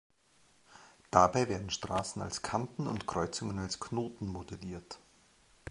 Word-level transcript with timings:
Dabei 1.11 1.47
werden 1.47 1.69
Straßen 1.69 2.23
als 2.23 2.41
Kanten 2.41 2.87
und 2.87 3.05
Kreuzungen 3.05 3.59
als 3.59 3.79
Knoten 3.79 4.25
modelliert. 4.25 4.97